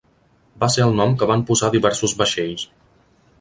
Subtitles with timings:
[0.63, 2.65] Va ser el nom que van posar a diversos vaixells.